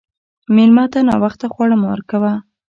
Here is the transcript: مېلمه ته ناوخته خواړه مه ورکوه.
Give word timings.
مېلمه 0.55 0.85
ته 0.93 0.99
ناوخته 1.09 1.45
خواړه 1.53 1.75
مه 1.81 1.87
ورکوه. 1.93 2.33